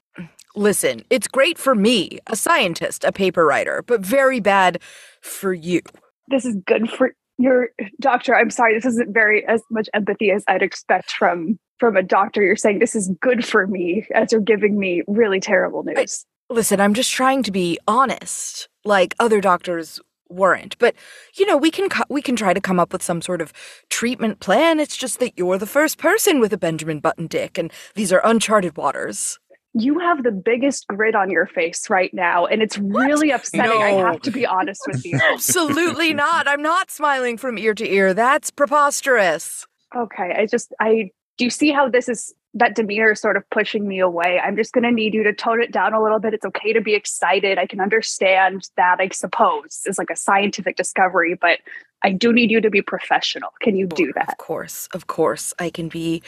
[0.55, 4.81] listen, it's great for me, a scientist, a paper writer, but very bad
[5.21, 5.81] for you.
[6.29, 7.69] This is good for your
[8.01, 8.35] doctor.
[8.35, 12.43] I'm sorry, this isn't very as much empathy as I'd expect from from a doctor.
[12.43, 16.27] You're saying this is good for me as you're giving me really terrible news.
[16.51, 20.79] Listen, I'm just trying to be honest, like other doctors weren't.
[20.79, 20.95] But
[21.35, 23.53] you know, we can co- we can try to come up with some sort of
[23.91, 24.81] treatment plan.
[24.81, 28.21] It's just that you're the first person with a Benjamin Button dick and these are
[28.25, 29.39] uncharted waters.
[29.75, 33.71] you have the biggest grit on your face right now, and it's really upsetting.
[33.83, 35.21] I have to be honest with you.
[35.33, 36.49] Absolutely not.
[36.49, 38.15] I'm not smiling from ear to ear.
[38.15, 39.67] That's preposterous.
[39.95, 43.49] Okay, I just I do you see how this is that demeanor is sort of
[43.51, 44.41] pushing me away?
[44.43, 46.35] I'm just going to need you to tone it down a little bit.
[46.35, 47.59] It's okay to be excited.
[47.59, 51.59] I can understand that, I suppose, is like a scientific discovery, but
[52.03, 53.51] I do need you to be professional.
[53.61, 54.29] Can you do that?
[54.29, 55.53] Of course, of course.
[55.59, 56.23] I can be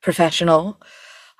[0.00, 0.80] professional.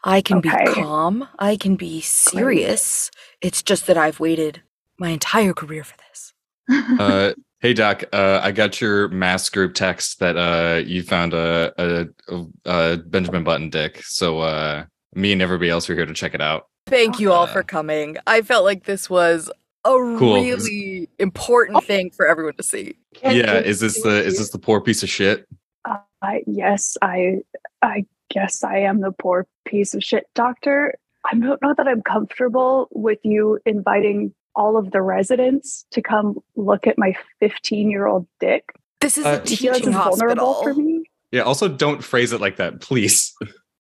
[0.04, 0.50] I can Okay.
[0.64, 1.28] be calm.
[1.38, 3.10] I can be serious.
[3.40, 4.62] It's just that I've waited
[4.98, 6.32] my entire career for this.
[6.98, 11.72] Uh, hey Doc, uh, I got your mass group text that uh, you found a,
[11.78, 14.02] a, a Benjamin Button dick.
[14.04, 16.66] So uh, me and everybody else are here to check it out.
[16.86, 18.16] Thank you all for coming.
[18.26, 19.50] I felt like this was
[19.84, 20.34] a Cool.
[20.34, 22.96] really important thing for everyone to see.
[23.22, 25.46] yeah, is this the is this the poor piece of shit?
[25.84, 25.98] Uh,
[26.46, 27.38] yes, I
[27.82, 30.94] I guess I am the poor piece of shit doctor.
[31.24, 36.38] I don't know that I'm comfortable with you inviting all of the residents to come
[36.56, 38.64] look at my 15 year old dick.
[39.00, 40.62] This is Uh, I feel like teaching vulnerable hospital.
[40.62, 41.04] for me.
[41.30, 41.42] Yeah.
[41.42, 43.34] Also, don't phrase it like that, please.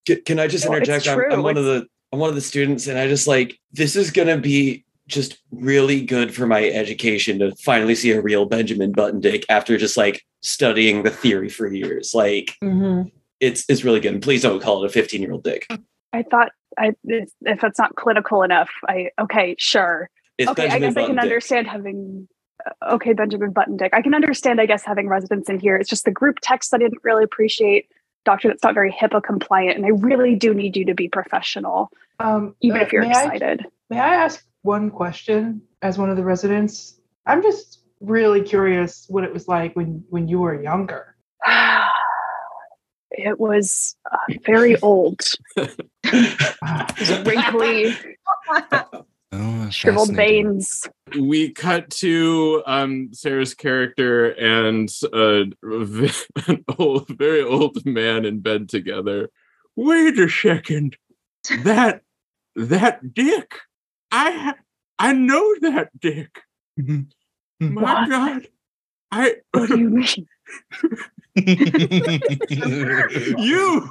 [0.06, 1.08] Can, can I just Well, interject?
[1.08, 1.42] I'm, I'm true.
[1.42, 4.38] one of the I'm one of the students, and I just like this is gonna
[4.38, 9.44] be just really good for my education to finally see a real Benjamin Button dick
[9.48, 12.12] after just like studying the theory for years.
[12.14, 13.10] Like Mhm.
[13.40, 14.14] it's it's really good.
[14.14, 15.66] And please don't call it a 15 year old dick.
[16.12, 20.08] I thought I if if that's not clinical enough, I okay, sure.
[20.38, 21.22] It's okay, I Benjamin guess I can dick.
[21.22, 22.28] understand having
[22.66, 23.92] uh, okay, Benjamin Button Dick.
[23.94, 25.76] I can understand, I guess, having residents in here.
[25.76, 27.88] It's just the group text I didn't really appreciate.
[28.24, 31.90] Doctor, that's not very HIPAA compliant, and I really do need you to be professional,
[32.18, 33.66] Um, even uh, if you're may I- excited.
[33.88, 36.98] May I ask one question as one of the residents?
[37.24, 41.14] I'm just really curious what it was like when when you were younger.
[43.12, 45.20] it was uh, very old,
[47.24, 47.94] wrinkly,
[49.32, 50.86] Oh, shriveled veins.
[51.18, 55.44] we cut to um Sarah's character and uh,
[56.48, 59.28] an old, very old man in bed together.
[59.74, 60.96] Wait a second,
[61.64, 62.02] that
[62.54, 63.54] that dick,
[64.10, 64.58] I ha-
[64.98, 66.40] I know that dick.
[66.78, 67.04] My
[67.60, 68.08] What?
[68.08, 68.48] God,
[69.10, 70.26] I What do you mean?
[73.38, 73.90] you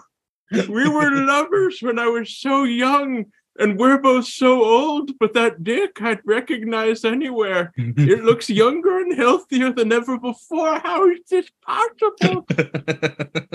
[0.70, 3.26] we were lovers when I was so young,
[3.58, 7.74] and we're both so old, but that dick I'd recognize anywhere.
[8.16, 10.80] It looks younger and healthier than ever before.
[10.80, 12.46] How is this possible?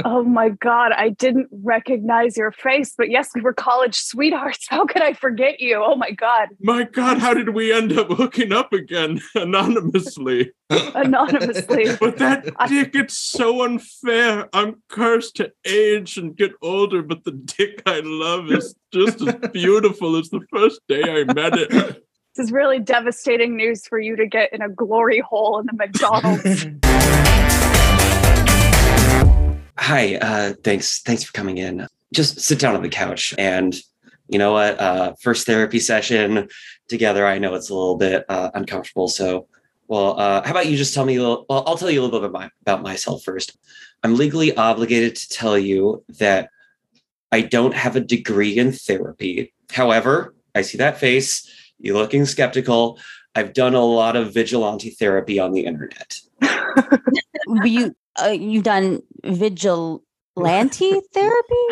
[0.05, 4.67] Oh my God, I didn't recognize your face, but yes, we were college sweethearts.
[4.69, 5.83] How could I forget you?
[5.85, 10.53] Oh my God, My God, how did we end up hooking up again anonymously?
[10.71, 11.87] Anonymously.
[12.01, 14.49] But that dick, it's so unfair.
[14.53, 19.35] I'm cursed to age and get older, but the dick I love is just as
[19.53, 21.71] beautiful as the first day I met it.
[21.71, 25.73] This is really devastating news for you to get in a glory hole in the
[25.73, 26.67] McDonald's.
[29.79, 31.87] Hi, uh, thanks thanks for coming in.
[32.15, 33.75] Just sit down on the couch and
[34.31, 34.79] you know what?
[34.79, 36.49] Uh, first therapy session
[36.89, 37.27] together.
[37.27, 39.09] I know it's a little bit uh, uncomfortable.
[39.09, 39.49] So,
[39.91, 41.47] well, uh, how about you just tell me a little?
[41.49, 43.59] Well, I'll tell you a little bit about, my, about myself first.
[44.05, 46.49] I'm legally obligated to tell you that
[47.33, 49.53] I don't have a degree in therapy.
[49.69, 51.51] However, I see that face.
[51.81, 53.01] You're looking skeptical.
[53.35, 56.21] I've done a lot of vigilante therapy on the internet.
[57.65, 60.01] you uh, you've done vigilante
[61.13, 61.65] therapy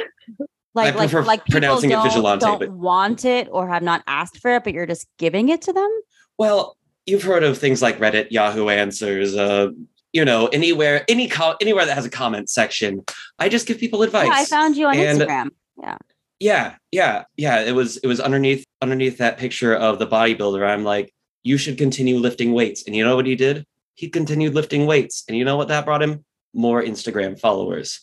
[0.75, 4.39] like like like people pronouncing it don't, vigilante, don't want it or have not asked
[4.39, 5.91] for it but you're just giving it to them
[6.39, 6.77] Well,
[7.09, 9.69] you've heard of things like Reddit, Yahoo Answers, uh,
[10.13, 13.05] you know, anywhere, any co- anywhere that has a comment section.
[13.39, 14.27] I just give people advice.
[14.29, 15.49] yeah i found you on And- instagram
[15.83, 15.97] yeah
[16.41, 17.63] Yeah, yeah, yeah.
[17.63, 20.63] It was it was underneath underneath that picture of the bodybuilder.
[20.67, 22.85] I'm like, you should continue lifting weights.
[22.87, 23.65] And you know what he did?
[23.95, 25.25] He continued lifting weights.
[25.27, 26.25] And you know what that brought him?
[26.55, 28.01] More Instagram followers.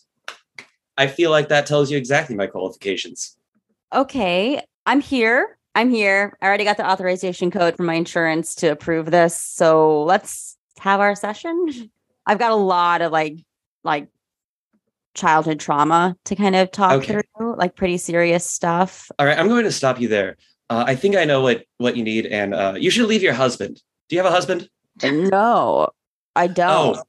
[0.97, 3.37] I feel like that tells you exactly my qualifications.
[3.93, 8.67] okay i'm here i'm here i already got the authorization code from my insurance to
[8.67, 11.67] approve this so let's have our session
[12.25, 13.37] i've got a lot of like
[13.83, 14.07] like
[15.13, 17.21] childhood trauma to kind of talk Okay.
[17.37, 20.35] through like pretty serious stuff All right, I'm going to stop you there.
[20.69, 23.33] Uh, I think I know what what you need, and uh, you should leave your
[23.33, 23.81] husband.
[24.09, 24.67] Do you have a husband?
[25.03, 25.87] no
[26.35, 27.03] i don't Oh,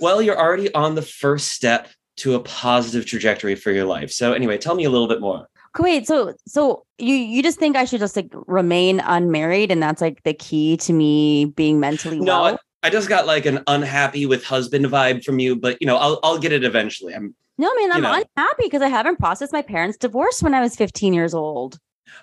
[0.00, 4.10] well, you're already on the first step to a positive trajectory for your life.
[4.10, 5.48] So, anyway, tell me a little bit more.
[5.78, 10.00] Wait, so so you you just think I should just like remain unmarried and that's
[10.00, 12.58] like the key to me being mentally No, well?
[12.82, 15.96] I, I just got like an unhappy with husband vibe from you, but you know,
[15.96, 17.14] I'll I'll get it eventually.
[17.14, 18.12] I'm no, man, I'm know.
[18.12, 21.78] unhappy because I haven't processed my parents' divorce when I was 15 years old.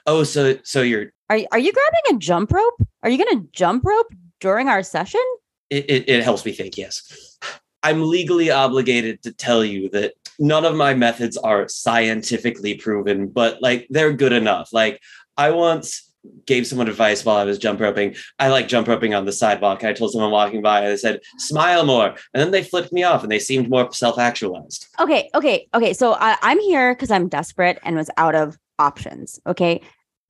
[0.06, 2.82] oh, so so you're Are are you grabbing a jump rope?
[3.04, 4.08] Are you gonna jump rope
[4.40, 5.22] during our session?
[5.70, 7.38] it, it, it helps me think, yes.
[7.84, 13.62] I'm legally obligated to tell you that none of my methods are scientifically proven, but
[13.62, 14.70] like they're good enough.
[14.74, 15.02] Like
[15.38, 16.06] I once
[16.46, 18.16] gave someone advice while I was jump roping.
[18.40, 19.84] I like jump roping on the sidewalk.
[19.84, 22.08] I told someone walking by, and I said, smile more.
[22.08, 24.88] And then they flipped me off and they seemed more self actualized.
[25.00, 25.94] Okay, okay, okay.
[25.94, 29.40] So I, I'm here because I'm desperate and was out of options.
[29.48, 29.82] Okay.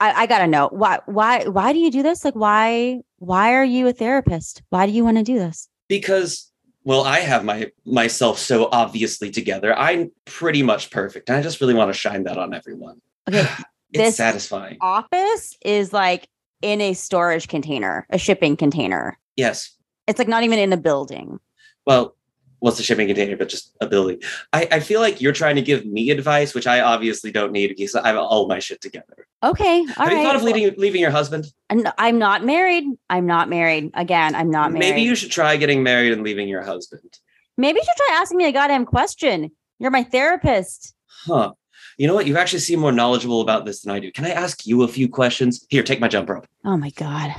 [0.02, 2.26] I, I gotta know why why why do you do this?
[2.26, 4.62] Like why why are you a therapist?
[4.70, 5.70] Why do you want to do this?
[5.88, 6.52] Because
[6.86, 9.78] well, I have my myself so obviously together.
[9.78, 11.30] I'm pretty much perfect.
[11.30, 13.02] And I just really want to shine that on everyone.
[13.28, 13.46] Okay.
[13.94, 14.78] It's satisfying.
[14.82, 16.28] Office is like
[16.62, 19.18] in a storage container, a shipping container.
[19.38, 19.74] Yes.
[20.06, 21.40] It's like not even in a building.
[21.86, 22.18] Well,
[22.60, 24.26] what's the shipping container, but just ability.
[24.54, 27.70] I, I feel like you're trying to give me advice, which I obviously don't need
[27.70, 29.28] because I have all my shit together.
[29.44, 29.80] Okay.
[29.98, 31.46] All have you thought of leaving leaving your husband?
[31.70, 32.86] And I'm not married.
[33.10, 33.92] I'm not married.
[33.94, 34.90] Again, I'm not married.
[34.90, 37.20] Maybe you should try getting married and leaving your husband.
[37.58, 39.52] Maybe you should try asking me a goddamn question.
[39.80, 40.96] You're my therapist.
[41.08, 41.54] Huh.
[41.98, 42.28] You know what?
[42.28, 44.12] You actually seem more knowledgeable about this than I do.
[44.12, 45.66] Can I ask you a few questions?
[45.70, 46.48] Here, take my jump rope.
[46.66, 47.34] Oh my god.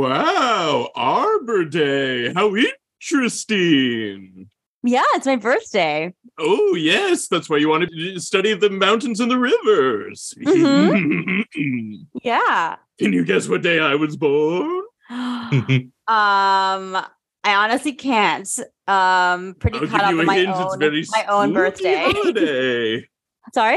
[0.00, 2.32] Wow, Arbor Day.
[2.32, 4.48] How interesting.
[4.82, 6.14] Yeah, it's my birthday.
[6.38, 10.32] Oh, yes, that's why you want to study the mountains and the rivers.
[10.38, 11.44] Mhm.
[12.22, 12.76] Yeah.
[12.98, 14.84] Can you guess what day I was born?
[15.10, 17.04] um, I
[17.44, 18.48] honestly can't.
[18.88, 20.48] Um, pretty I'll caught up you in a my hint.
[20.48, 20.78] own
[21.10, 23.04] my own birthday.
[23.52, 23.76] Sorry.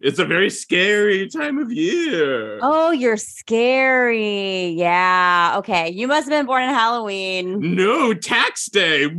[0.00, 2.58] It's a very scary time of year.
[2.62, 4.68] Oh, you're scary.
[4.68, 5.54] Yeah.
[5.58, 5.88] Okay.
[5.88, 7.74] You must have been born in Halloween.
[7.74, 9.06] No, tax day.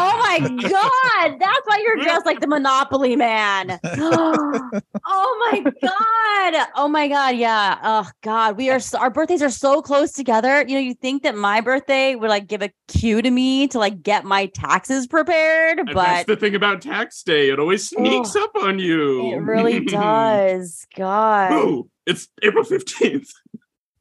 [0.00, 3.80] Oh my god, that's why you're dressed like the Monopoly man.
[3.84, 6.66] oh my god.
[6.76, 7.36] Oh my god.
[7.36, 7.78] Yeah.
[7.82, 8.56] Oh god.
[8.56, 10.64] We are so, our birthdays are so close together.
[10.66, 13.78] You know, you think that my birthday would like give a cue to me to
[13.78, 17.50] like get my taxes prepared, And that's but the thing about tax day.
[17.50, 19.40] It always sneaks up on you.
[19.58, 20.86] It really does.
[20.96, 21.52] God.
[21.52, 23.28] Oh, it's April 15th.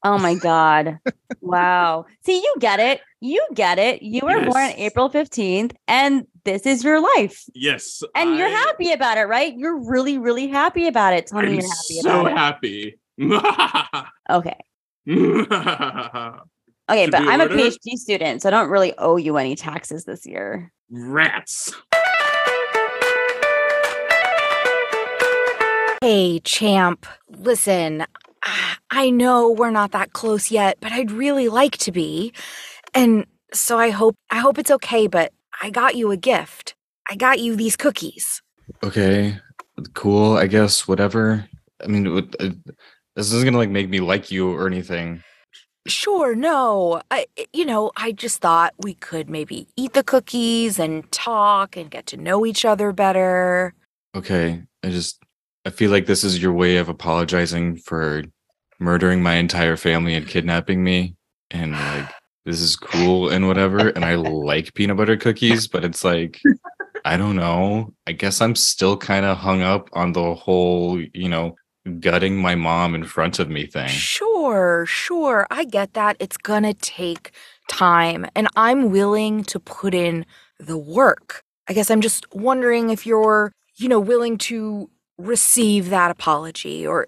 [0.04, 1.00] Oh my God.
[1.42, 2.06] wow.
[2.26, 3.02] See, you get it.
[3.20, 4.02] You get it.
[4.04, 7.44] You were born April 15th, and this is your life.
[7.54, 8.04] Yes.
[8.16, 9.58] And you're happy about it, right?
[9.58, 11.28] You're really, really happy about it.
[11.28, 13.00] Tell me am you're happy so happy.
[14.30, 14.58] Okay.
[16.90, 17.48] Okay, Should but I'm a?
[17.48, 20.72] PhD student, so I don't really owe you any taxes this year.
[20.90, 21.74] Rats.
[26.02, 27.08] Hey, champ.
[27.28, 28.06] Listen,
[28.92, 32.34] I know we're not that close yet, but I'd really like to be.
[32.94, 36.76] And so I hope I hope it's okay, but I got you a gift.
[37.10, 38.44] I got you these cookies.
[38.84, 39.40] Okay,
[39.96, 40.38] cool.
[40.38, 41.48] I guess whatever.
[41.84, 42.50] I mean, uh,
[43.16, 45.24] this isn't gonna like make me like you or anything.
[45.88, 47.02] Sure, no.
[47.10, 51.90] I you know, I just thought we could maybe eat the cookies and talk and
[51.90, 53.74] get to know each other better.
[54.16, 55.20] Okay, I just
[55.68, 58.24] I feel like this is your way of apologizing for
[58.80, 61.18] murdering my entire family and kidnapping me,
[61.52, 62.10] and like
[62.46, 63.90] this is cool and whatever.
[63.90, 66.40] And I like peanut butter cookies, but it's like
[67.04, 67.94] I don't know.
[68.08, 71.58] I guess I'm still kind of hung up on the whole, you know,
[72.00, 73.90] gutting my mom in front of me thing.
[73.90, 75.48] Sure, sure.
[75.52, 76.16] I get that.
[76.22, 77.32] It's gonna take
[77.68, 80.26] time, and I'm willing to put in
[80.62, 81.44] the work.
[81.68, 87.08] I guess I'm just wondering if you're, you know, willing to receive that apology, or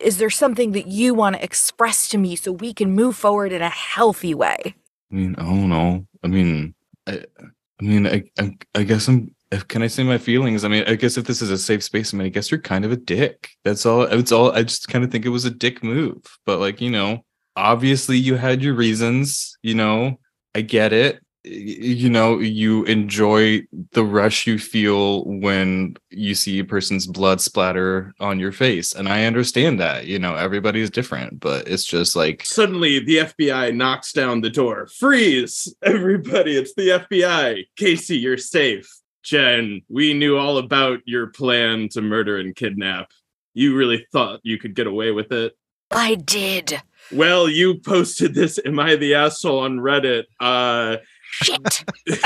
[0.00, 3.52] is there something that you want to express to me so we can move forward
[3.52, 4.74] in a healthy way?
[5.10, 6.06] I mean, I don't know.
[6.22, 6.74] I mean,
[7.06, 7.24] I,
[7.80, 9.34] I mean, I, I, I guess I'm.
[9.68, 10.64] Can I say my feelings?
[10.64, 12.60] I mean, I guess if this is a safe space, I mean, I guess you're
[12.60, 13.50] kind of a dick.
[13.62, 14.02] That's all.
[14.02, 14.50] It's all.
[14.50, 16.18] I just kind of think it was a dick move.
[16.44, 19.56] But like, you know, obviously you had your reasons.
[19.62, 20.18] You know,
[20.56, 21.20] I get it.
[21.44, 27.40] Y- You know, you enjoy the rush you feel when you see a person's blood
[27.40, 30.06] splatter on your face, and I understand that.
[30.06, 34.86] You know, everybody's different, but it's just like Suddenly, the FBI knocks down the door.
[34.86, 35.74] Freeze!
[35.82, 37.66] Everybody, it's the FBI.
[37.76, 38.88] Casey, you're safe.
[39.22, 43.10] Jenn, we knew all about your plan to murder and kidnap.
[43.54, 45.56] You really thought you could get away with it?
[45.90, 46.80] I did.
[47.12, 50.24] Well, you posted this Am I the Asshole on Reddit.
[50.40, 50.96] Uh
[51.30, 51.84] Shit.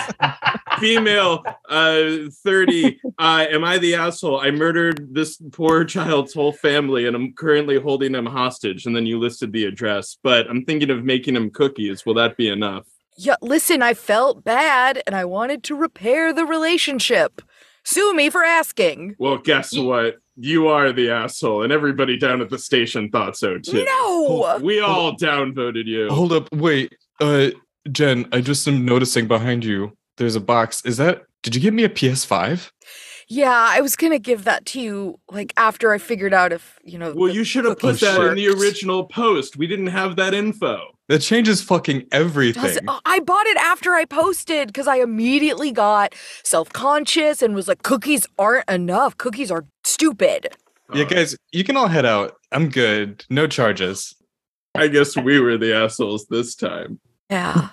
[0.78, 7.06] female uh 30 uh am i the asshole i murdered this poor child's whole family
[7.06, 10.90] and i'm currently holding them hostage and then you listed the address but i'm thinking
[10.90, 12.86] of making them cookies will that be enough
[13.16, 17.42] Yeah, listen, I felt bad and I wanted to repair the relationship.
[17.84, 19.16] Sue me for asking.
[19.18, 23.58] well guess what you are the asshole and everybody down at the station thought so
[23.58, 24.58] too No!
[24.62, 26.94] we all downvoted you Hold up, wait.
[27.20, 27.50] Uh
[27.90, 29.92] Jenn, I just am noticing behind you.
[30.16, 30.84] There's a box.
[30.84, 31.22] Is that?
[31.42, 32.70] Did you give me a PS5?
[33.30, 36.98] Yeah, I was gonna give that to you like after I figured out if you
[36.98, 37.12] know.
[37.14, 39.56] Well, the you should have put cookies that in the original post.
[39.56, 40.80] We didn't have that info.
[41.08, 42.62] That changes fucking everything.
[42.62, 47.42] Does it- oh, I bought it after I posted because I immediately got self conscious
[47.42, 49.16] and was like, cookies aren't enough.
[49.18, 50.48] Cookies are stupid.
[50.94, 52.36] Yeah, guys, you can all head out.
[52.50, 53.24] I'm good.
[53.28, 54.14] No charges.
[54.74, 56.98] I guess we were the assholes this time.
[57.30, 57.68] Yeah.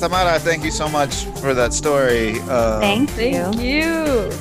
[0.00, 2.40] Tamara, thank you so much for that story.
[2.48, 3.62] Uh, Thank, Thank you.
[3.62, 4.32] you.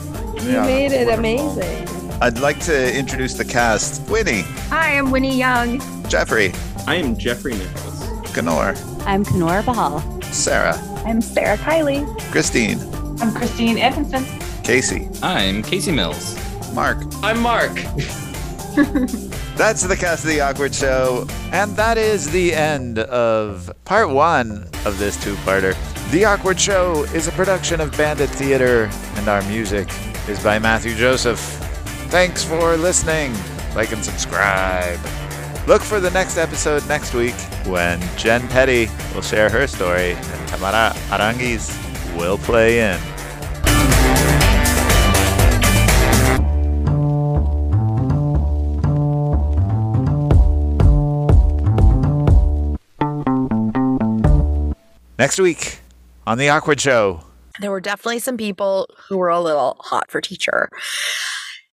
[0.42, 1.62] You Yeah, made it wonderful.
[1.62, 1.88] amazing.
[2.22, 4.02] I'd like to introduce the cast.
[4.10, 5.80] Winnie, Hi, I'm Winnie Yeung.
[6.10, 6.54] Jeffrey,
[6.88, 8.02] I am Jeffrey Nickels.
[8.34, 8.76] Coonoor,
[9.06, 10.02] I'm Coonoor Behal.
[10.34, 10.76] Sarah,
[11.06, 12.04] I'm Sarah Kylie.
[12.32, 12.80] Kristine,
[13.22, 14.26] I'm Kristine Antonsen.
[14.64, 16.36] Casey, I'm Casey Mills.
[16.74, 16.98] Mark.
[17.22, 17.74] I'm Mark.
[19.58, 21.26] That's the cast of The Awkward Show.
[21.52, 25.76] And that is the end of part one of this two parter.
[26.12, 29.90] The Awkward Show is a production of Bandit Theater, and our music
[30.30, 31.40] is by Matthew Joseph.
[32.10, 33.34] Thanks for listening.
[33.76, 35.00] Like and subscribe.
[35.66, 37.36] Look for the next episode next week
[37.66, 41.76] when Jenn Petti will share her story and Tamara Aranguiz
[42.16, 43.17] will play in.
[55.20, 55.80] Next week
[56.28, 57.22] on The Awkward Show.
[57.60, 60.70] There were definitely some people who were a little hot for teacher.